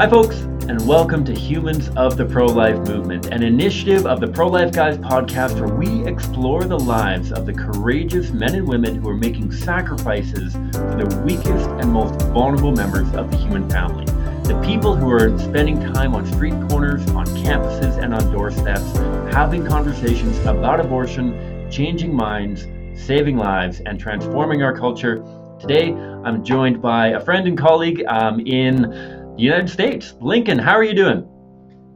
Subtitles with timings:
[0.00, 4.28] Hi, folks, and welcome to Humans of the Pro Life Movement, an initiative of the
[4.28, 8.94] Pro Life Guys podcast where we explore the lives of the courageous men and women
[8.94, 14.06] who are making sacrifices for the weakest and most vulnerable members of the human family.
[14.44, 18.96] The people who are spending time on street corners, on campuses, and on doorsteps,
[19.34, 25.22] having conversations about abortion, changing minds, saving lives, and transforming our culture.
[25.60, 30.14] Today, I'm joined by a friend and colleague um, in United States.
[30.20, 31.26] Lincoln, how are you doing?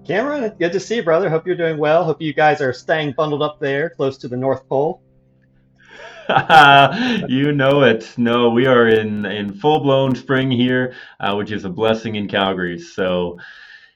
[0.06, 1.31] Cameron, good to see you, brother.
[1.31, 2.05] Hope you're doing well.
[2.05, 5.03] Hope you guys are staying bundled up there close to the North Pole.
[7.28, 8.12] you know it.
[8.17, 12.28] No, we are in, in full blown spring here, uh, which is a blessing in
[12.28, 12.78] Calgary.
[12.78, 13.39] So,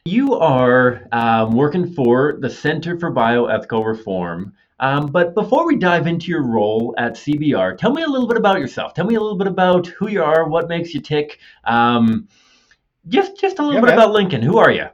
[0.04, 4.54] you are um, working for the Center for Bioethical Reform.
[4.80, 8.36] Um, but before we dive into your role at CBR, tell me a little bit
[8.36, 8.94] about yourself.
[8.94, 11.38] Tell me a little bit about who you are, what makes you tick.
[11.64, 12.28] Um,
[13.08, 13.98] just just a little yeah, bit man.
[13.98, 14.42] about Lincoln.
[14.42, 14.86] Who are you?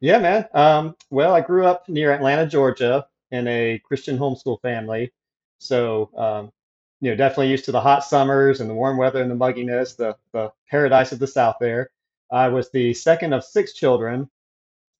[0.00, 0.46] Yeah, man.
[0.52, 5.12] Um, well, I grew up near Atlanta, Georgia, in a Christian homeschool family.
[5.58, 6.52] So, um,
[7.00, 9.96] you know, definitely used to the hot summers and the warm weather and the mugginess,
[9.96, 11.90] the, the paradise of the South there.
[12.30, 14.28] I was the second of six children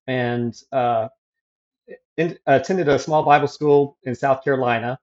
[0.07, 1.09] and uh,
[2.17, 4.99] in, attended a small Bible school in South Carolina.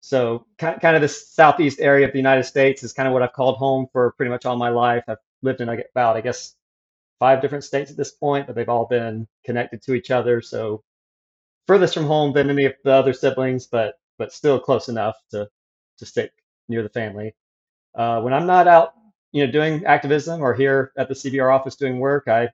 [0.00, 3.22] So, kind, kind of the southeast area of the United States is kind of what
[3.22, 5.04] I've called home for pretty much all my life.
[5.08, 6.54] I've lived in about, I guess,
[7.18, 10.40] five different states at this point, but they've all been connected to each other.
[10.40, 10.82] So
[11.66, 15.48] furthest from home than any of the other siblings, but but still close enough to
[15.98, 16.32] to stick
[16.68, 17.34] near the family.
[17.94, 18.94] Uh, when I'm not out,
[19.32, 22.50] you know, doing activism or here at the CBR office doing work, I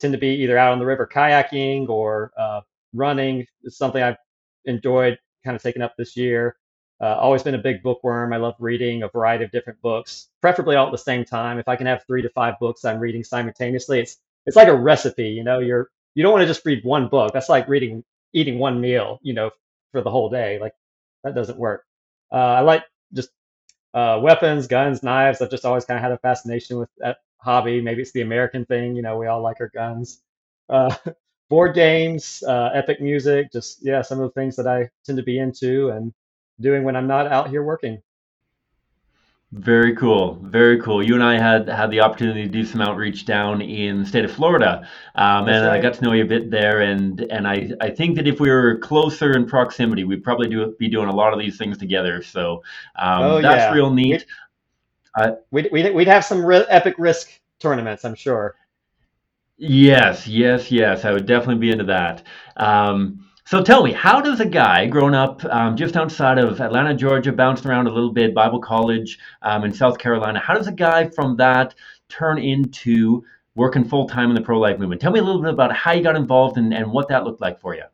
[0.00, 2.60] tend to be either out on the river kayaking or uh,
[2.92, 3.46] running.
[3.62, 4.18] It's something I've
[4.64, 6.56] enjoyed kind of taking up this year.
[7.00, 8.32] Uh, always been a big bookworm.
[8.32, 11.58] I love reading a variety of different books, preferably all at the same time.
[11.58, 14.76] If I can have three to five books I'm reading simultaneously, it's it's like a
[14.76, 15.28] recipe.
[15.28, 17.32] You know, you're you don't want to just read one book.
[17.32, 18.02] That's like reading
[18.32, 19.18] eating one meal.
[19.22, 19.50] You know,
[19.92, 20.58] for the whole day.
[20.60, 20.74] Like
[21.24, 21.84] that doesn't work.
[22.32, 22.84] Uh, I like
[23.14, 23.30] just
[23.94, 25.40] uh, weapons, guns, knives.
[25.40, 27.80] I've just always kind of had a fascination with that hobby.
[27.80, 28.96] Maybe it's the American thing.
[28.96, 30.20] You know, we all like our guns.
[30.68, 30.94] Uh,
[31.50, 35.24] board games, uh, epic music, just yeah, some of the things that I tend to
[35.24, 36.12] be into and
[36.60, 38.02] doing when I'm not out here working.
[39.52, 41.02] Very cool, very cool.
[41.02, 44.24] You and I had had the opportunity to do some outreach down in the state
[44.24, 45.78] of Florida, um, and right.
[45.78, 46.80] I got to know you a bit there.
[46.80, 50.74] And and I, I think that if we were closer in proximity, we'd probably do
[50.80, 52.22] be doing a lot of these things together.
[52.22, 52.64] So
[52.96, 53.72] um, oh, that's yeah.
[53.72, 54.26] real neat.
[55.16, 57.30] We'd, uh, we'd, we'd, we'd have some re- epic risk
[57.60, 58.56] tournaments, I'm sure.
[59.56, 61.04] Yes, yes, yes.
[61.04, 62.24] I would definitely be into that.
[62.56, 66.92] Um, so tell me, how does a guy growing up um, just outside of Atlanta,
[66.92, 70.72] Georgia, bounced around a little bit, Bible college um, in South Carolina, how does a
[70.72, 71.72] guy from that
[72.08, 73.24] turn into
[73.54, 75.00] working full time in the pro life movement?
[75.00, 77.40] Tell me a little bit about how you got involved and, and what that looked
[77.40, 77.84] like for you.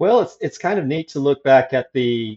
[0.00, 2.36] Well, it's it's kind of neat to look back at the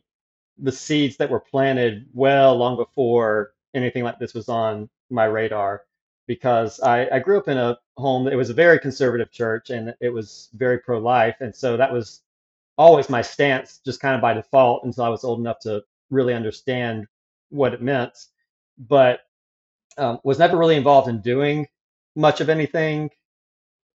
[0.59, 5.85] the seeds that were planted well long before anything like this was on my radar
[6.27, 9.93] because I, I grew up in a home it was a very conservative church and
[10.01, 12.21] it was very pro-life and so that was
[12.77, 16.33] always my stance just kind of by default until i was old enough to really
[16.33, 17.07] understand
[17.49, 18.17] what it meant.
[18.77, 19.21] But
[19.97, 21.67] um, was never really involved in doing
[22.15, 23.09] much of anything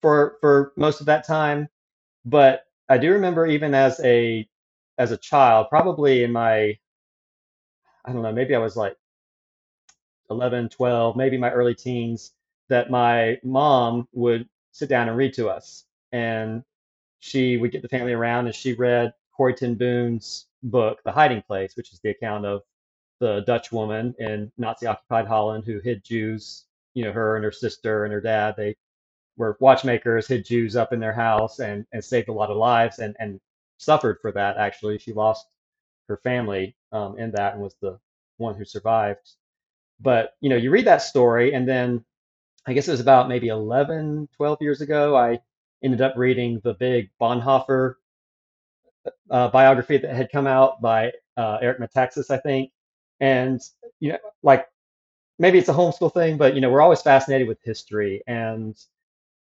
[0.03, 1.69] for for most of that time.
[2.25, 4.49] But i do remember even as a
[4.99, 6.79] as a child probably in my
[8.05, 8.97] i don't know maybe i was like
[10.34, 12.32] 11 12 maybe my early teens
[12.69, 15.84] that my mom would sit down and read to us.
[16.12, 16.64] And
[17.20, 19.75] she would get the family around and she read Corrie ten
[20.62, 22.62] book, The Hiding Place, which is the account of
[23.20, 27.52] the Dutch woman in Nazi occupied Holland who hid Jews, you know, her and her
[27.52, 28.54] sister and her dad.
[28.56, 28.76] They
[29.36, 32.98] were watchmakers, hid Jews up in their house and, and saved a lot of lives
[32.98, 33.40] and, and
[33.78, 34.98] suffered for that, actually.
[34.98, 35.46] She lost
[36.08, 37.98] her family um, in that and was the
[38.38, 39.32] one who survived.
[40.00, 42.05] But, you know, you read that story and then
[42.67, 45.41] I guess it was about maybe 11, 12 years ago, I
[45.82, 47.94] ended up reading the big Bonhoeffer
[49.31, 52.70] uh, biography that had come out by uh, Eric Metaxas, I think.
[53.20, 53.61] And,
[54.00, 54.67] you know, like
[55.38, 58.23] maybe it's a homeschool thing, but, you know, we're always fascinated with history.
[58.26, 58.76] And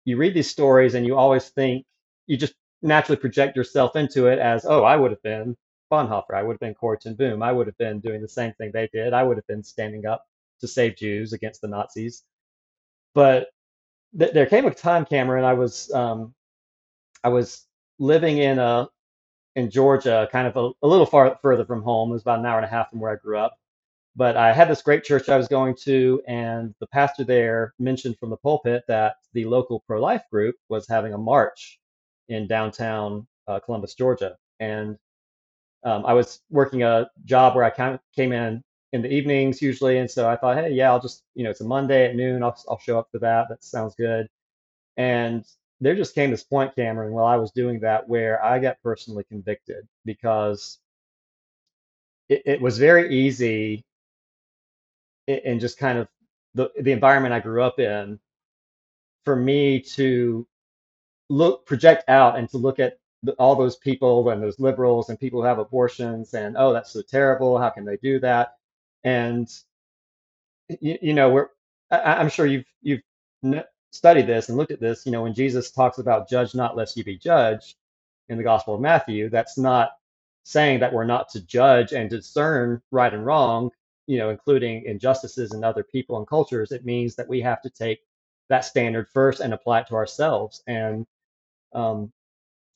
[0.04, 1.86] you read these stories and you always think,
[2.26, 5.56] you just naturally project yourself into it as, oh, I would have been
[5.92, 6.34] Bonhoeffer.
[6.34, 7.42] I would have been Corrie ten Boom.
[7.42, 9.12] I would have been doing the same thing they did.
[9.12, 10.24] I would have been standing up
[10.62, 12.24] to save Jews against the Nazis.
[13.14, 13.48] But
[14.18, 16.34] th- there came a time, Cameron, I was um,
[17.24, 17.66] I was
[17.98, 18.86] living in a uh,
[19.54, 22.10] in Georgia, kind of a, a little far further from home.
[22.10, 23.56] It was about an hour and a half from where I grew up.
[24.16, 28.18] But I had this great church I was going to, and the pastor there mentioned
[28.18, 31.78] from the pulpit that the local pro-life group was having a march
[32.28, 34.36] in downtown uh, Columbus, Georgia.
[34.60, 34.98] And
[35.84, 39.62] um, I was working a job where I kind of came in in the evenings
[39.62, 42.16] usually, and so I thought, hey, yeah, I'll just, you know, it's a Monday at
[42.16, 43.48] noon, I'll I'll show up for that.
[43.48, 44.28] That sounds good.
[44.98, 45.44] And
[45.80, 49.24] there just came this point, Cameron, while I was doing that, where I got personally
[49.24, 50.78] convicted because
[52.28, 53.84] it, it was very easy
[55.28, 56.08] in just kind of
[56.54, 58.20] the the environment I grew up in
[59.24, 60.46] for me to
[61.30, 62.98] look project out and to look at
[63.38, 67.02] all those people and those liberals and people who have abortions and oh that's so
[67.02, 68.54] terrible how can they do that
[69.04, 69.48] and
[70.80, 71.48] you, you know we're
[71.90, 73.02] I, I'm sure you've you've
[73.92, 76.96] studied this and looked at this you know when Jesus talks about judge not lest
[76.96, 77.76] you be judged
[78.28, 79.92] in the Gospel of Matthew that's not
[80.44, 83.70] saying that we're not to judge and discern right and wrong
[84.06, 86.72] you know including injustices in other people and cultures.
[86.72, 88.00] It means that we have to take
[88.48, 90.62] that standard first and apply it to ourselves.
[90.66, 91.06] And
[91.74, 92.12] um,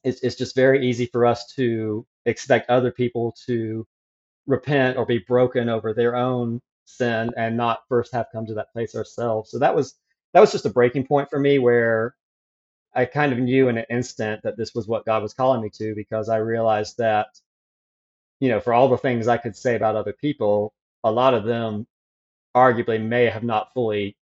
[0.05, 3.87] it's, it's just very easy for us to expect other people to
[4.47, 8.73] repent or be broken over their own sin and not first have come to that
[8.73, 9.51] place ourselves.
[9.51, 9.97] So that was
[10.35, 12.15] that was just a breaking point for me where
[12.95, 15.71] I kind of knew in an instant that this was what God was calling me
[15.79, 17.29] to because I realized that,
[18.41, 21.45] you know, for all the things I could say about other people, a lot of
[21.45, 21.87] them
[22.57, 24.17] arguably may have not fully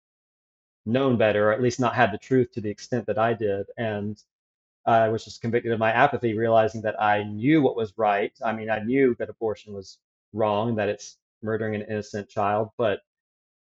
[0.85, 3.67] known better, or at least not had the truth to the extent that I did.
[3.77, 4.21] And
[4.85, 8.33] I was just convicted of my apathy, realizing that I knew what was right.
[8.45, 9.99] I mean, I knew that abortion was
[10.35, 13.01] wrong, that it's murdering an innocent child, but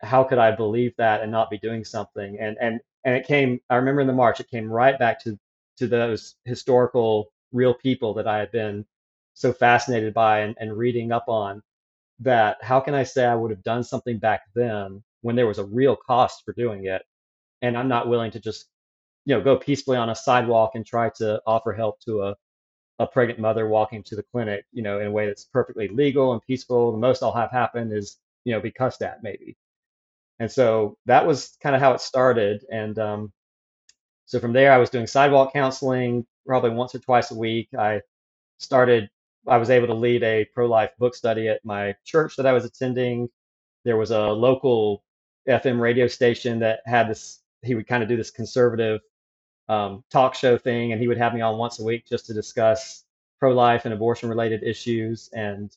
[0.03, 2.39] how could I believe that and not be doing something?
[2.41, 3.61] And and and it came.
[3.71, 5.39] I remember in the march, it came right back to
[5.79, 8.87] to those historical, real people that I had been
[9.35, 11.63] so fascinated by and, and reading up on.
[12.21, 15.59] That how can I say I would have done something back then when there was
[15.59, 17.03] a real cost for doing it,
[17.63, 18.69] and I'm not willing to just
[19.27, 22.37] you know go peacefully on a sidewalk and try to offer help to a
[22.99, 26.33] a pregnant mother walking to the clinic, you know, in a way that's perfectly legal
[26.33, 26.93] and peaceful.
[26.93, 29.57] The most I'll have happen is, you know, be cussed at maybe.
[30.39, 32.65] And so that was kind of how it started.
[32.71, 33.33] And um,
[34.27, 37.69] so from there, I was doing sidewalk counseling probably once or twice a week.
[37.79, 38.01] I
[38.59, 39.11] started,
[39.47, 42.53] I was able to lead a pro life book study at my church that I
[42.53, 43.29] was attending.
[43.85, 45.03] There was a local
[45.49, 49.01] FM radio station that had this, he would kind of do this conservative
[49.69, 52.35] um, talk show thing, and he would have me on once a week just to
[52.35, 53.05] discuss
[53.41, 55.31] pro life and abortion related issues.
[55.33, 55.77] And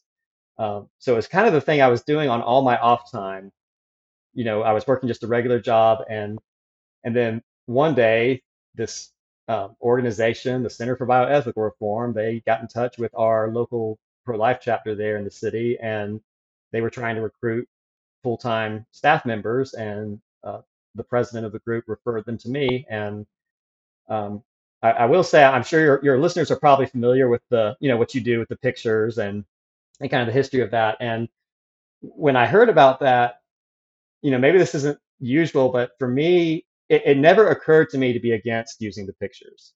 [0.58, 3.12] um, so it was kind of the thing I was doing on all my off
[3.12, 3.52] time
[4.34, 6.40] you know, I was working just a regular job, and
[7.04, 8.44] and then one day
[8.76, 9.12] this
[9.48, 14.60] um, organization, the Center for Bioethical Reform, they got in touch with our local pro-life
[14.62, 16.22] chapter there in the city, and
[16.72, 17.68] they were trying to recruit
[18.24, 20.62] full-time staff members, and uh,
[20.96, 23.26] the president of the group referred them to me, and
[24.10, 24.44] um,
[24.84, 27.90] I, I will say I'm sure your, your listeners are probably familiar with the you
[27.90, 29.46] know what you do with the pictures and
[30.02, 31.30] and kind of the history of that, and
[32.02, 33.36] when I heard about that
[34.24, 38.14] you know, maybe this isn't usual, but for me, it, it never occurred to me
[38.14, 39.74] to be against using the pictures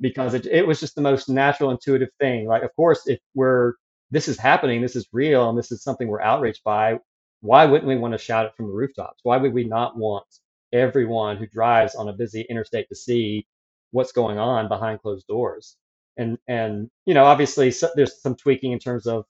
[0.00, 2.46] because it, it was just the most natural, intuitive thing.
[2.46, 3.74] Like, of course, if we're
[4.12, 6.98] this is happening, this is real, and this is something we're outraged by,
[7.42, 9.20] why wouldn't we want to shout it from the rooftops?
[9.24, 10.26] Why would we not want
[10.72, 13.46] everyone who drives on a busy interstate to see
[13.92, 15.76] what's going on behind closed doors?
[16.16, 19.24] And and you know, obviously, so, there's some tweaking in terms of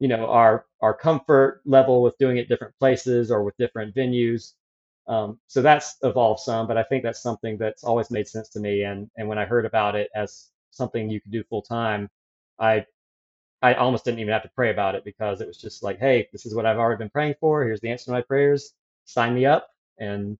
[0.00, 4.54] you know our our comfort level with doing it different places or with different venues.
[5.08, 8.60] Um, so that's evolved some, but I think that's something that's always made sense to
[8.60, 8.84] me.
[8.84, 12.08] And and when I heard about it as something you could do full time,
[12.58, 12.86] I
[13.62, 16.28] I almost didn't even have to pray about it because it was just like, hey,
[16.32, 17.64] this is what I've already been praying for.
[17.64, 18.74] Here's the answer to my prayers.
[19.06, 19.68] Sign me up,
[19.98, 20.38] and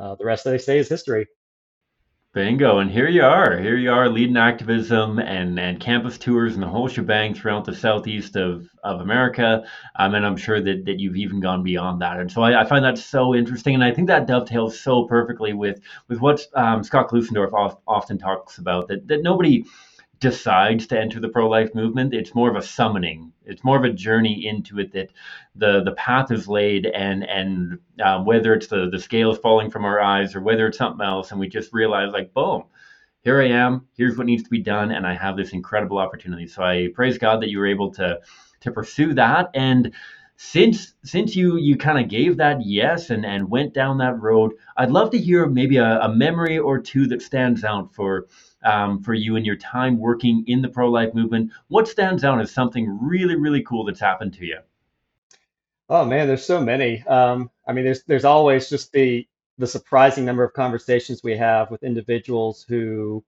[0.00, 1.26] uh, the rest, of they say, is history.
[2.32, 2.78] Bingo.
[2.78, 3.58] And here you are.
[3.58, 7.74] Here you are leading activism and, and campus tours and the whole shebang throughout the
[7.74, 9.64] southeast of, of America.
[9.96, 12.20] Um, and I'm sure that, that you've even gone beyond that.
[12.20, 13.74] And so I, I find that so interesting.
[13.74, 18.58] And I think that dovetails so perfectly with, with what um, Scott Klusendorf often talks
[18.58, 19.64] about that, that nobody
[20.20, 22.14] decides to enter the pro-life movement.
[22.14, 23.32] It's more of a summoning.
[23.44, 25.10] It's more of a journey into it that
[25.56, 29.84] the the path is laid, and and uh, whether it's the the scales falling from
[29.84, 32.64] our eyes or whether it's something else, and we just realize like, boom,
[33.22, 33.86] here I am.
[33.96, 36.46] Here's what needs to be done, and I have this incredible opportunity.
[36.46, 38.20] So I praise God that you were able to
[38.60, 39.94] to pursue that and
[40.42, 44.52] since since you you kind of gave that yes and and went down that road
[44.78, 48.26] i'd love to hear maybe a, a memory or two that stands out for
[48.62, 51.52] um, for you and your time working in the pro life movement.
[51.68, 54.58] What stands out as something really, really cool that's happened to you?
[55.88, 57.02] Oh man, there's so many.
[57.06, 59.26] Um, I mean, there's there's always just the
[59.58, 63.22] the surprising number of conversations we have with individuals who,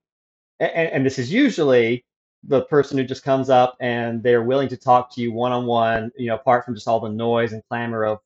[0.61, 2.05] and, and this is usually
[2.45, 5.67] the person who just comes up and they're willing to talk to you one on
[5.67, 8.19] one, you know, apart from just all the noise and clamor of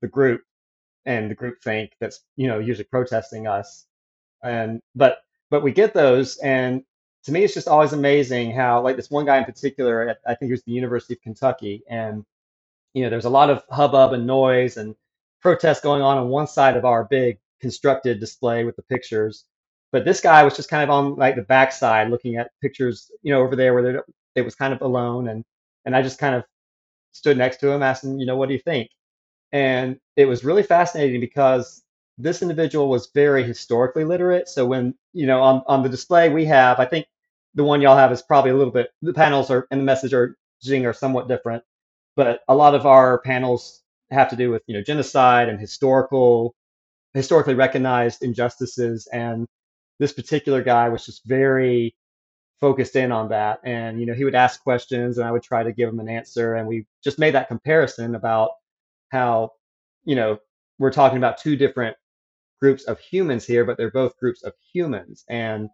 [0.00, 0.42] the group
[1.04, 3.86] and the group think that's, you know, usually protesting us.
[4.42, 5.18] And but
[5.50, 6.84] but we get those, and
[7.24, 10.34] to me, it's just always amazing how, like this one guy in particular, at, I
[10.34, 12.24] think it was the University of Kentucky, and
[12.94, 14.94] you know, there's a lot of hubbub and noise and
[15.40, 19.44] protests going on on one side of our big constructed display with the pictures.
[19.96, 23.32] But this guy was just kind of on like the backside looking at pictures, you
[23.32, 24.04] know, over there where
[24.36, 25.28] it was kind of alone.
[25.28, 25.44] And,
[25.86, 26.44] and I just kind of
[27.12, 28.90] stood next to him, asking, you know, what do you think?
[29.52, 31.82] And it was really fascinating because
[32.18, 34.48] this individual was very historically literate.
[34.48, 37.06] So when, you know, on, on the display we have, I think
[37.54, 40.14] the one y'all have is probably a little bit, the panels are and the message
[40.14, 40.36] are
[40.70, 41.62] are somewhat different
[42.16, 46.54] but a lot of our panels have to do with you know genocide and historical
[47.14, 49.46] historically recognized injustices and
[49.98, 51.96] this particular guy was just very
[52.60, 53.60] focused in on that.
[53.64, 56.08] And you know he would ask questions and i would try to give him an
[56.08, 56.54] answer.
[56.54, 58.50] And we just made that comparison about
[59.10, 59.52] how
[60.04, 60.38] you know
[60.78, 61.96] we're talking about two different
[62.60, 65.24] groups of humans here but they're both groups of humans.
[65.28, 65.70] And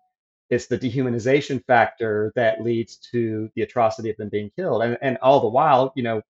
[0.51, 4.83] it's the dehumanization factor that leads to the atrocity of them being killed.
[4.83, 6.23] And and all the while you know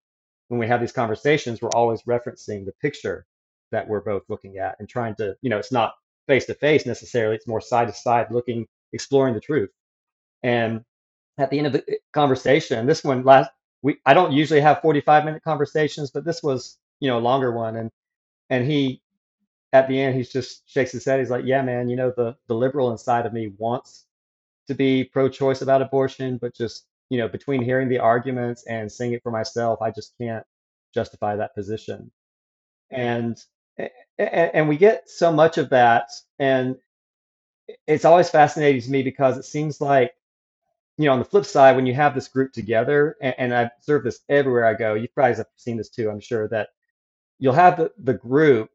[0.49, 3.27] when we have these conversations, we're always referencing the picture
[3.73, 5.95] that we're both looking at and trying to, you know, it's not
[6.29, 9.71] face to face necessarily, it's more side to side looking, exploring the truth.
[10.43, 10.85] And
[11.39, 13.51] at the end of the eh, conversation, this one last
[13.83, 17.53] we I don't usually have 45 minute conversations, but this was, you know, a longer
[17.53, 17.77] one.
[17.77, 17.91] And
[18.51, 19.03] and he
[19.73, 21.21] at the end he just shakes his head.
[21.21, 24.07] He's like, Yeah, man, you know, the the liberal inside of me wants
[24.69, 28.91] to be pro choice about abortion, but just you know, between hearing the arguments and
[28.91, 30.45] seeing it for myself, I just can't
[30.95, 32.11] justify that position.
[32.91, 33.39] And
[34.19, 36.77] and we get so much of that, and
[37.87, 40.13] it's always fascinating to me because it seems like,
[40.99, 43.71] you know, on the flip side, when you have this group together, and, and I
[43.79, 46.69] observe this everywhere I go, you guys have seen this too, I'm sure, that
[47.39, 48.71] you'll have the, the group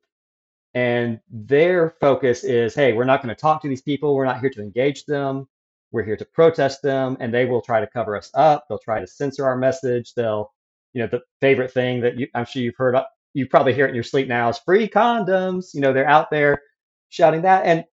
[0.74, 4.16] and their focus is, hey, we're not going to talk to these people.
[4.16, 5.48] We're not here to engage them.
[5.92, 8.66] We're here to protest them, and they will try to cover us up.
[8.68, 10.13] They'll try to censor our message.
[10.13, 10.54] They'll,
[10.94, 12.96] you know, the favorite thing that you, I'm sure you've heard,
[13.38, 15.74] you probably hear it in your sleep now is free condoms.
[15.75, 16.62] You know, they're out there
[17.10, 17.86] shouting that, and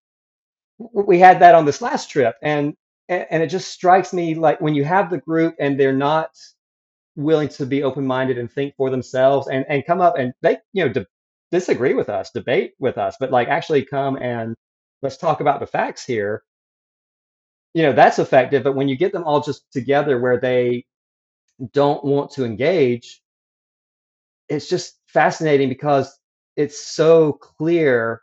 [0.92, 2.74] we had that on this last trip, and
[3.08, 6.30] and it just strikes me like when you have the group and they're not
[7.16, 10.86] willing to be open-minded and think for themselves and and come up and they you
[10.86, 11.06] know di-
[11.52, 14.56] disagree with us debate with us but like actually come and
[15.02, 16.42] let's talk about the facts here
[17.74, 20.84] you know that's effective but when you get them all just together where they
[21.72, 23.22] don't want to engage
[24.48, 26.18] it's just fascinating because
[26.56, 28.22] it's so clear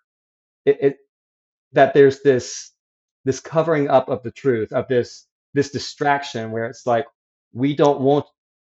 [0.65, 0.98] it, it
[1.74, 2.74] that there's this
[3.25, 7.07] this covering up of the truth of this this distraction where it's like
[7.53, 8.27] we don't want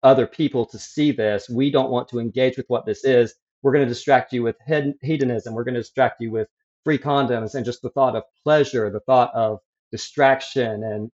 [0.05, 1.49] other people to see this.
[1.51, 3.35] We don't want to engage with what this is.
[3.63, 4.57] We're going to distract you with
[5.03, 5.55] hedonism.
[5.55, 6.49] We're going to distract you with
[6.85, 9.59] free condoms and just the thought of pleasure the thought of
[9.91, 11.11] distraction and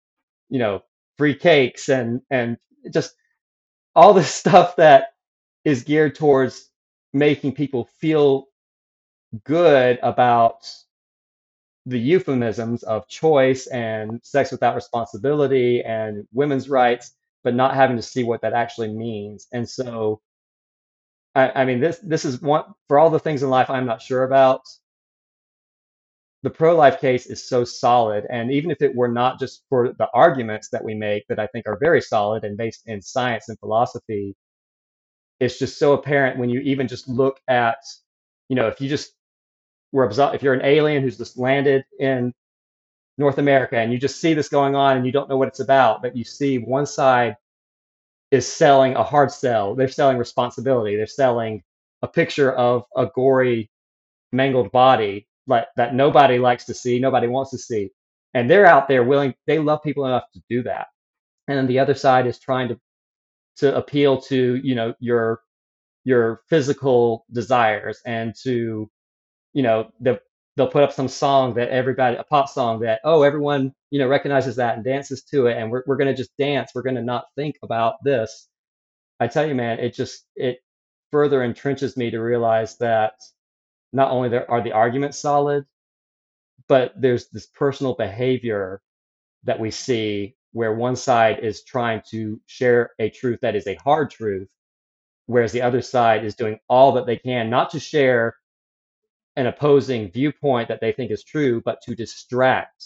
[0.49, 0.81] you know
[1.17, 2.57] free cakes and and
[2.93, 3.13] just
[3.95, 5.09] all this stuff that
[5.65, 6.69] is geared towards
[7.13, 8.47] making people feel
[9.43, 10.69] good about
[11.85, 18.01] the euphemisms of choice and sex without responsibility and women's rights, but not having to
[18.01, 19.47] see what that actually means.
[19.53, 20.21] And so,
[21.35, 24.01] I, I mean, this this is one for all the things in life I'm not
[24.01, 24.61] sure about
[26.43, 30.07] the pro-life case is so solid and even if it were not just for the
[30.13, 33.59] arguments that we make that i think are very solid and based in science and
[33.59, 34.35] philosophy
[35.39, 37.77] it's just so apparent when you even just look at
[38.49, 39.13] you know if you just
[39.91, 42.33] were if you're an alien who's just landed in
[43.17, 45.59] north america and you just see this going on and you don't know what it's
[45.61, 47.35] about but you see one side
[48.31, 51.63] is selling a hard sell they're selling responsibility they're selling
[52.03, 53.65] a picture of a gory
[54.33, 57.91] mangled body like that nobody likes to see, nobody wants to see.
[58.35, 60.89] And they're out there willing, they love people enough to do that.
[61.49, 62.79] And then the other side is trying to
[63.57, 65.41] to appeal to, you know, your
[66.03, 68.89] your physical desires and to,
[69.53, 70.19] you know, the
[70.57, 74.07] they'll put up some song that everybody a pop song that oh everyone you know
[74.07, 76.71] recognizes that and dances to it and we're, we're going to just dance.
[76.75, 78.49] We're going to not think about this.
[79.19, 80.59] I tell you man it just it
[81.11, 83.13] further entrenches me to realize that
[83.93, 85.65] not only there are the arguments solid,
[86.69, 88.81] but there's this personal behavior
[89.45, 93.75] that we see where one side is trying to share a truth that is a
[93.75, 94.49] hard truth
[95.27, 98.35] whereas the other side is doing all that they can not to share
[99.37, 102.85] an opposing viewpoint that they think is true, but to distract.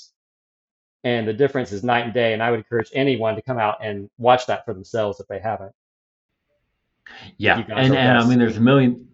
[1.04, 2.34] And the difference is night and day.
[2.34, 5.40] And I would encourage anyone to come out and watch that for themselves if they
[5.40, 5.72] haven't.
[7.38, 9.08] Yeah, and, and I mean, there's a million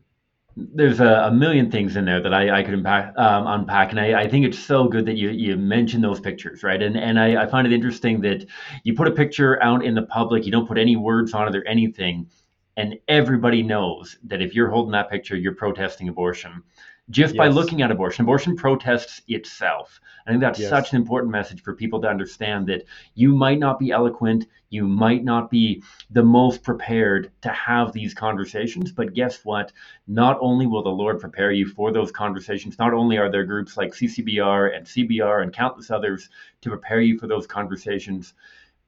[0.58, 3.92] there's a, a, million things in there that I, I could unpack, um, unpack.
[3.92, 6.82] and I, I, think it's so good that you, you mention those pictures, right?
[6.82, 8.44] And and I, I, find it interesting that
[8.84, 11.56] you put a picture out in the public, you don't put any words on it
[11.56, 12.28] or anything,
[12.76, 16.64] and everybody knows that if you're holding that picture, you're protesting abortion
[17.10, 17.38] just yes.
[17.38, 18.24] by looking at abortion.
[18.24, 20.02] Abortion protests itself.
[20.26, 20.70] I think that's yes.
[20.70, 22.84] such an important message for people to understand that
[23.16, 28.14] you might not be eloquent, you might not be the most prepared to have these
[28.14, 29.72] conversations, but guess what?
[30.06, 33.78] Not only will the Lord prepare you for those conversations, not only are there groups
[33.78, 36.30] like CCBR and CBR and countless others
[36.62, 38.34] to prepare you for those conversations,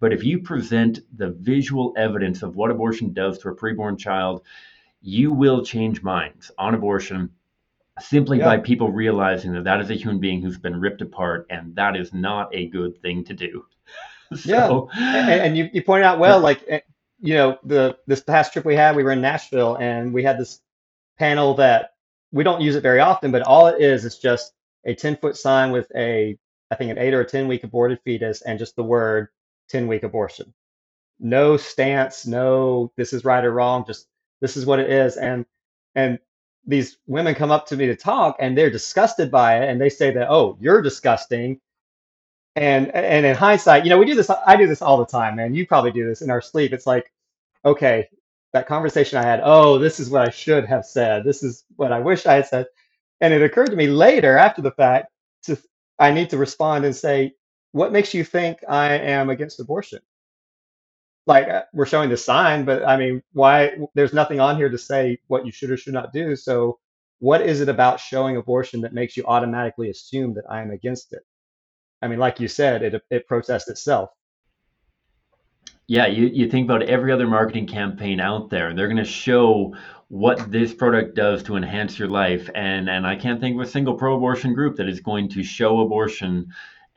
[0.02, 4.44] but if you present the visual evidence of what abortion does to a preborn child,
[5.02, 7.30] you will change minds on abortion
[8.00, 8.46] simply yeah.
[8.46, 11.96] by people realizing that that is a human being who's been ripped apart and that
[11.96, 13.66] is not a good thing to do.
[14.36, 15.30] so, yeah.
[15.30, 16.82] And, and, you, you pointed out well, like, eh,
[17.20, 20.38] you know, the this past trip we had, we were in Nashville and we had
[20.38, 20.62] this
[21.18, 21.92] panel that
[22.32, 24.54] we don't use it very often, but all it is is just
[24.86, 26.38] a 10 foot sign with a,
[26.72, 29.28] I think, an eight or a 10 week aborted fetus and just the word
[29.70, 30.54] 10 week abortion.
[31.20, 34.08] No stance, no, this is right or wrong, just
[34.42, 35.18] this is what it is.
[35.18, 35.46] And,
[35.96, 36.20] and
[36.70, 39.90] these women come up to me to talk and they're disgusted by it and they
[39.90, 41.62] say that oh you're disgusting.
[42.56, 45.38] And and in hindsight you know we do this i do this all the time
[45.38, 45.56] man.
[45.56, 46.74] You probably do this in our sleep.
[46.74, 47.12] It's like
[47.66, 48.10] okay
[48.54, 51.26] that conversation i had oh this is what i should have said.
[51.26, 52.68] This is what i wish i had said.
[53.22, 55.12] And it occurred to me later after the fact
[55.46, 55.58] to
[56.00, 57.34] i need to respond and say
[57.74, 60.00] what makes you think i am against abortion
[61.30, 63.78] like uh, we're showing the sign, but I mean, why?
[63.94, 66.36] There's nothing on here to say what you should or should not do.
[66.36, 66.80] So,
[67.20, 71.14] what is it about showing abortion that makes you automatically assume that I am against
[71.14, 71.22] it?
[72.02, 74.10] I mean, like you said, it it protests itself.
[75.86, 79.76] Yeah, you, you think about every other marketing campaign out there, they're going to show
[80.08, 82.50] what this product does to enhance your life.
[82.56, 85.80] And and I can't think of a single pro-abortion group that is going to show
[85.82, 86.48] abortion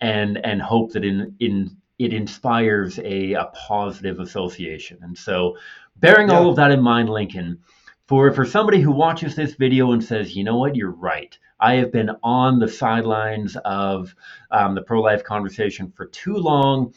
[0.01, 4.99] and and hope that in in it inspires a, a positive association.
[5.03, 5.57] And so,
[5.97, 6.39] bearing yeah.
[6.39, 7.59] all of that in mind, Lincoln,
[8.07, 11.37] for for somebody who watches this video and says, you know what, you're right.
[11.61, 14.15] I have been on the sidelines of
[14.51, 16.93] um, the pro life conversation for too long.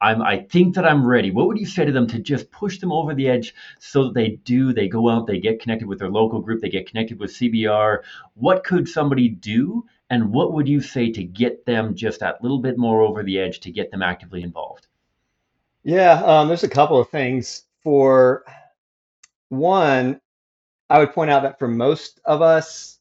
[0.00, 1.30] I'm, I think that I'm ready.
[1.30, 4.14] What would you say to them to just push them over the edge so that
[4.14, 7.18] they do, they go out, they get connected with their local group, they get connected
[7.18, 7.98] with CBR?
[8.34, 12.58] What could somebody do and what would you say to get them just that little
[12.60, 14.86] bit more over the edge to get them actively involved?
[15.82, 17.64] Yeah, um, there's a couple of things.
[17.82, 18.44] For
[19.48, 20.20] one,
[20.90, 22.98] I would point out that for most of us,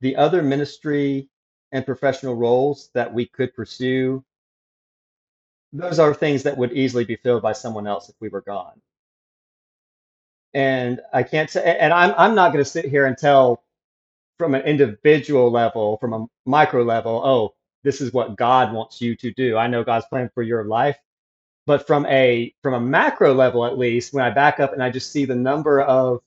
[0.00, 1.28] the other ministry
[1.72, 4.24] and professional roles that we could pursue,
[5.72, 8.80] those are things that would easily be filled by someone else if we were gone.
[10.54, 13.62] And I can't say, and I'm I'm not going to sit here and tell
[14.38, 19.16] from an individual level, from a micro level, oh, this is what God wants you
[19.16, 19.56] to do.
[19.56, 20.96] I know God's plan for your life.
[21.66, 24.90] But from a from a macro level at least, when I back up and I
[24.90, 26.20] just see the number of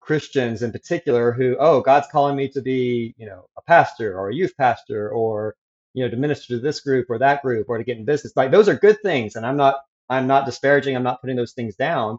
[0.00, 4.30] Christians in particular who, oh, God's calling me to be, you know, a pastor or
[4.30, 5.56] a youth pastor or,
[5.94, 8.34] you know, to minister to this group or that group or to get in business.
[8.36, 9.36] Like those are good things.
[9.36, 9.76] And I'm not
[10.10, 12.18] I'm not disparaging, I'm not putting those things down.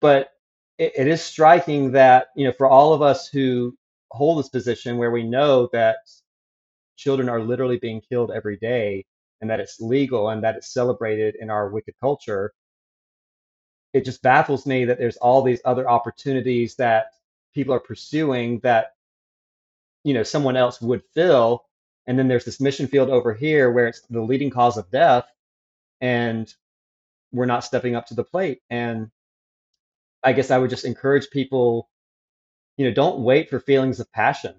[0.00, 0.30] But
[0.78, 3.76] it, it is striking that, you know, for all of us who
[4.12, 5.98] hold this position where we know that
[6.96, 9.06] children are literally being killed every day
[9.40, 12.52] and that it's legal and that it's celebrated in our wicked culture
[13.92, 17.08] it just baffles me that there's all these other opportunities that
[17.54, 18.94] people are pursuing that
[20.04, 21.64] you know someone else would fill.
[22.06, 25.26] And then there's this mission field over here where it's the leading cause of death
[26.00, 26.52] and
[27.32, 28.62] we're not stepping up to the plate.
[28.70, 29.10] And
[30.24, 31.88] i guess i would just encourage people
[32.80, 34.54] you know, don't wait for feelings of passion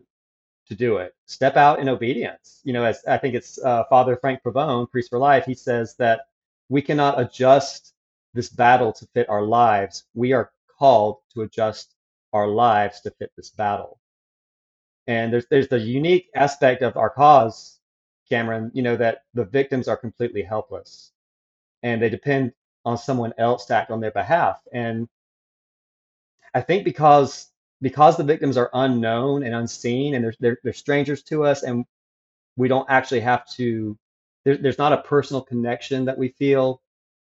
[0.67, 1.15] to do it.
[1.25, 2.61] Step out in obedience.
[2.63, 5.95] You know, as I think it's uh, Father Frank Pavone, Priest for Life, he says
[5.95, 6.27] that
[6.69, 7.95] we cannot adjust
[8.35, 10.03] this battle to fit our lives.
[10.13, 11.95] We are called to adjust
[12.31, 13.99] our lives to fit this battle.
[15.07, 17.79] And there's there's the unique aspect of our cause,
[18.29, 21.11] Cameron, you know, that the victims are completely helpless
[21.81, 22.53] and they depend
[22.85, 24.61] on someone else to act on their behalf.
[24.71, 25.09] And
[26.53, 27.50] I think because
[27.81, 31.85] because the victims are unknown and unseen and they're, they're, they're strangers to us and
[32.57, 33.97] we don't actually have to
[34.45, 36.81] there, there's not a personal connection that we feel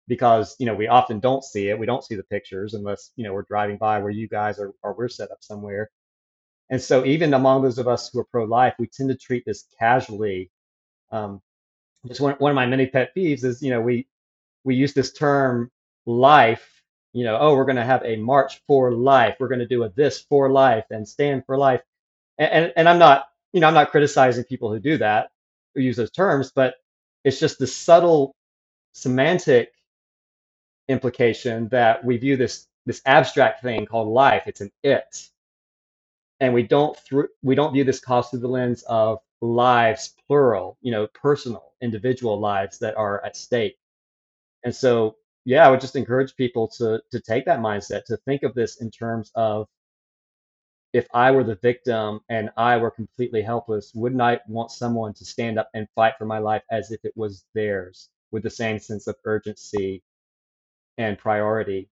[0.09, 1.79] because you know we often don't see it.
[1.79, 4.73] We don't see the pictures unless you know we're driving by where you guys are
[4.83, 5.91] or we're set up somewhere.
[6.71, 9.67] And so even among those of us who are pro-life, we tend to treat this
[9.79, 10.51] casually.
[11.13, 11.43] Um,
[12.07, 14.09] just one one of my many pet peeves is you know we
[14.65, 15.71] we use this term
[16.07, 16.78] life.
[17.19, 19.37] You know, oh, we're going to have a march for life.
[19.41, 21.83] We're going to do a this for life and stand for life.
[22.39, 25.31] And, and and I'm not you know I'm not criticizing people who do that
[25.75, 26.77] who use those terms, but
[27.25, 28.35] it's just the subtle
[28.95, 29.73] semantic
[30.89, 34.45] implication that we view this this abstract thing called life.
[34.47, 35.29] It's an it,
[36.41, 36.99] and we don't
[37.43, 42.41] we don't view this cause through the lens of lives plural, you know, personal, individual
[42.41, 43.79] lives that are at stake.
[44.65, 45.18] And so,
[45.49, 48.83] yeah, I would just encourage people to to take that mindset to think of this
[48.83, 49.67] in terms of
[50.93, 55.25] if I were the victim and I were completely helpless, wouldn't I want someone to
[55.25, 58.79] stand up and fight for my life as if it was theirs with the same
[58.79, 60.03] sense of urgency
[60.99, 61.91] and priority?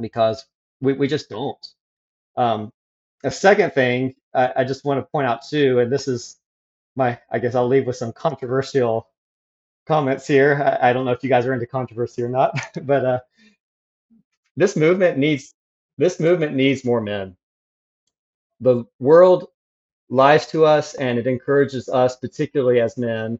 [0.00, 0.46] Because
[0.80, 1.66] we, we just don't.
[2.36, 2.72] Um,
[3.24, 6.38] a second thing I, I just want to point out too, and this is
[6.96, 9.09] my, I guess I'll leave with some controversial
[9.86, 10.78] comments here.
[10.82, 13.20] I, I don't know if you guys are into controversy or not, but uh,
[14.56, 15.54] this movement needs
[15.98, 17.36] this movement needs more men.
[18.60, 19.48] The world
[20.08, 23.38] lies to us, and it encourages us, particularly as men,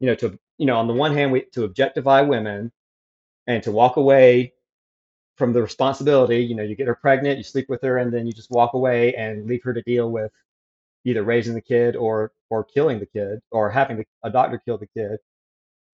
[0.00, 2.72] you know, to you know, on the one hand, we to objectify women
[3.46, 4.52] and to walk away
[5.36, 6.38] from the responsibility.
[6.38, 8.74] You know, you get her pregnant, you sleep with her, and then you just walk
[8.74, 10.30] away and leave her to deal with
[11.04, 14.78] either raising the kid or or killing the kid or having the, a doctor kill
[14.78, 15.18] the kid.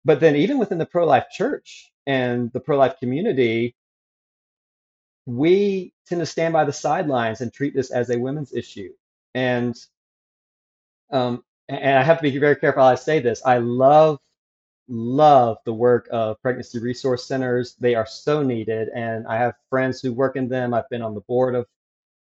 [0.04, 3.74] But then even within the pro-life church and the pro-life community,
[5.26, 8.92] we tend to stand by the sidelines and treat this as a women's issue.
[9.34, 9.74] And
[11.10, 13.42] um, and I have to be very careful how I say this.
[13.44, 14.18] I love
[14.88, 17.74] love the work of pregnancy resource centers.
[17.80, 20.74] They are so needed, and I have friends who work in them.
[20.74, 21.66] I've been on the board of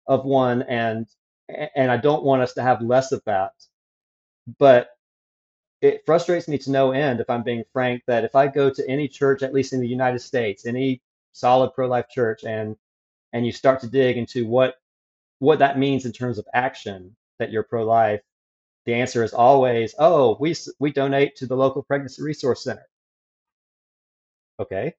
[0.08, 1.08] of one, and
[1.76, 3.52] and I don't want us to have less of that.
[4.60, 4.90] But
[5.86, 8.90] it frustrates me to no end, if I'm being frank, that if I go to
[8.90, 11.02] any church, at least in the United States, any
[11.34, 12.76] solid pro-life church, and
[13.34, 14.76] and you start to dig into what
[15.40, 18.22] what that means in terms of action that you're pro-life,
[18.86, 22.88] the answer is always, oh, we we donate to the local pregnancy resource center.
[24.60, 24.96] Okay,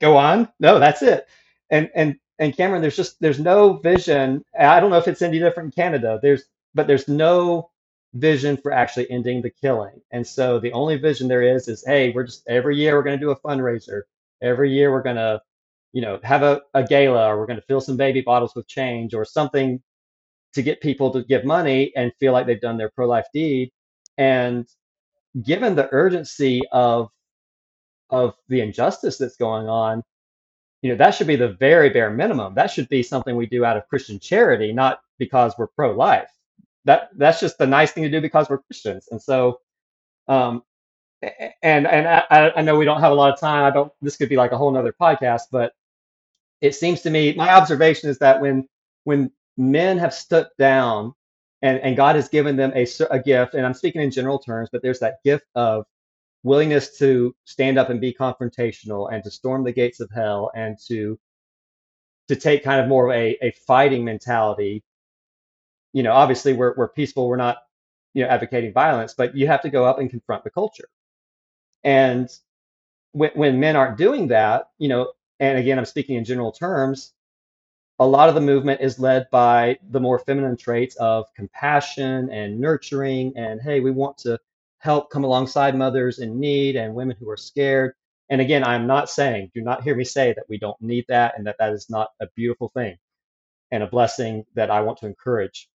[0.00, 0.48] go on.
[0.60, 1.28] No, that's it.
[1.70, 4.44] And and and Cameron, there's just there's no vision.
[4.58, 6.18] I don't know if it's any different in Canada.
[6.22, 7.70] There's but there's no
[8.14, 10.00] vision for actually ending the killing.
[10.10, 13.18] And so the only vision there is is, hey, we're just every year we're going
[13.18, 14.02] to do a fundraiser.
[14.42, 15.42] Every year we're going to,
[15.92, 18.68] you know, have a, a gala or we're going to fill some baby bottles with
[18.68, 19.82] change or something
[20.54, 23.70] to get people to give money and feel like they've done their pro-life deed.
[24.16, 24.66] And
[25.42, 27.10] given the urgency of
[28.10, 30.02] of the injustice that's going on,
[30.82, 32.54] you know, that should be the very bare minimum.
[32.54, 36.30] That should be something we do out of Christian charity, not because we're pro-life.
[36.84, 39.08] That that's just the nice thing to do because we're Christians.
[39.10, 39.60] And so,
[40.28, 40.62] um,
[41.62, 43.64] and and I, I know we don't have a lot of time.
[43.64, 43.92] I don't.
[44.02, 45.72] This could be like a whole nother podcast, but
[46.60, 48.68] it seems to me my observation is that when
[49.04, 51.14] when men have stepped down
[51.62, 54.68] and, and God has given them a, a gift, and I'm speaking in general terms,
[54.70, 55.84] but there's that gift of
[56.42, 60.76] willingness to stand up and be confrontational and to storm the gates of hell and
[60.88, 61.18] to
[62.28, 64.82] to take kind of more of a, a fighting mentality.
[65.94, 67.58] You know, obviously we're we're peaceful, we're not,
[68.14, 70.90] you know, advocating violence, but you have to go up and confront the culture.
[71.84, 72.28] And
[73.12, 77.14] when when men aren't doing that, you know, and again I'm speaking in general terms,
[78.00, 82.60] a lot of the movement is led by the more feminine traits of compassion and
[82.60, 84.38] nurturing and hey, we want to
[84.78, 87.94] help come alongside mothers in need and women who are scared.
[88.30, 91.34] And again, I'm not saying, do not hear me say that we don't need that
[91.38, 92.98] and that that is not a beautiful thing
[93.72, 95.68] and a blessing that I want to encourage.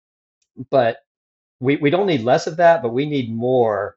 [0.70, 0.98] But
[1.60, 3.96] we, we don't need less of that, but we need more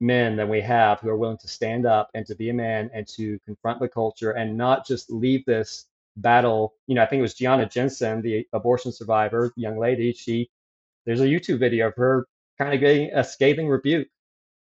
[0.00, 2.90] men than we have who are willing to stand up and to be a man
[2.94, 5.86] and to confront the culture and not just leave this
[6.16, 6.74] battle.
[6.86, 10.12] You know, I think it was Gianna Jessen, the abortion survivor, young lady.
[10.12, 10.50] She
[11.06, 14.08] there's a YouTube video of her kind of getting a scathing rebuke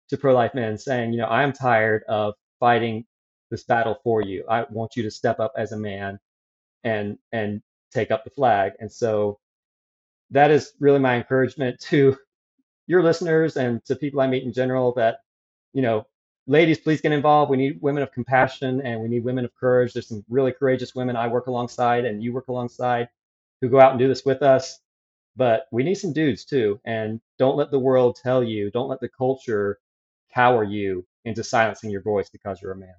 [0.10, 3.06] to pro-life men saying, you know, I'm tired of fighting
[3.52, 4.46] this battle for you.
[4.50, 6.20] I want you to step up as a man
[6.84, 7.62] and and
[7.94, 8.74] take up the flag.
[8.80, 9.40] And so
[10.36, 12.18] that is really my encouragement to
[12.88, 15.20] your listeners and to people I meet in general that,
[15.74, 16.06] you know,
[16.48, 17.52] ladies, please get involved.
[17.52, 19.94] We need women of compassion and we need women of courage.
[19.94, 23.10] There's some really courageous women I work alongside and you work alongside
[23.62, 24.80] who go out and do this with us.
[25.38, 26.80] But we need some dudes too.
[26.86, 29.80] And don't let the world tell you, don't let the culture
[30.34, 32.96] cower you into silencing your voice because you're a man.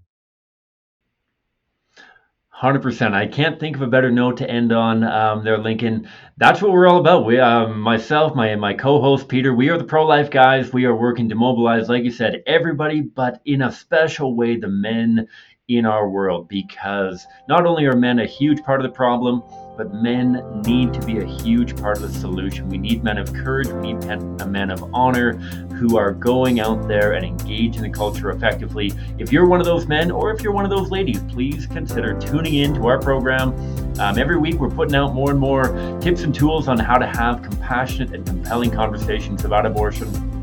[2.62, 3.12] 100%.
[3.12, 6.08] I can't think of a better note to end on um, there, Lincoln.
[6.38, 7.26] That's what we're all about.
[7.26, 10.72] We, um, myself, my my co-host Peter, we are the pro-life guys.
[10.72, 14.68] We are working to mobilize, like you said, everybody, but in a special way, the
[14.68, 15.28] men
[15.68, 19.42] in our world, because not only are men a huge part of the problem,
[19.76, 22.68] but men need to be a huge part of the solution.
[22.68, 26.86] We need men of courage, we need men, men of honor who are going out
[26.86, 28.92] there and engaging the culture effectively.
[29.18, 32.18] If you're one of those men or if you're one of those ladies, please consider
[32.18, 33.52] tuning in to our program.
[33.98, 37.06] Um, every week, we're putting out more and more tips and tools on how to
[37.06, 40.35] have compassionate and compelling conversations about abortion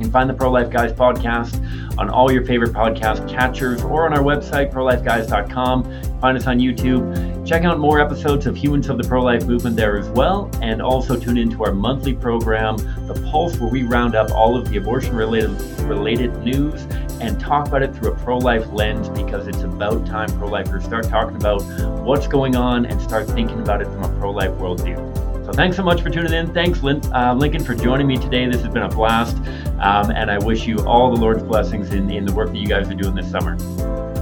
[0.00, 1.60] you can find the Pro Life Guys podcast
[1.98, 6.20] on all your favorite podcast catchers or on our website, prolifeguys.com.
[6.22, 7.46] Find us on YouTube.
[7.46, 10.50] Check out more episodes of Humans of the Pro Life Movement there as well.
[10.62, 14.70] And also tune into our monthly program, The Pulse, where we round up all of
[14.70, 15.50] the abortion related,
[15.82, 16.86] related news
[17.20, 20.82] and talk about it through a pro life lens because it's about time pro lifers
[20.82, 21.62] start talking about
[22.00, 25.19] what's going on and start thinking about it from a pro life worldview.
[25.44, 26.52] So thanks so much for tuning in.
[26.52, 28.46] Thanks, Lin- uh, Lincoln, for joining me today.
[28.46, 29.36] This has been a blast.
[29.80, 32.68] Um, and I wish you all the Lord's blessings in, in the work that you
[32.68, 33.56] guys are doing this summer.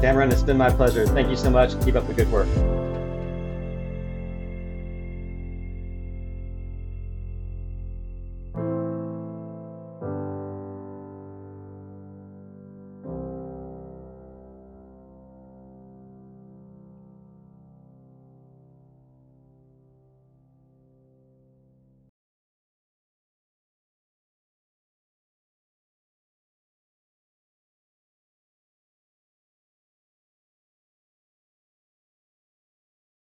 [0.00, 1.06] Cameron, it's been my pleasure.
[1.06, 1.78] Thank you so much.
[1.84, 2.48] Keep up the good work.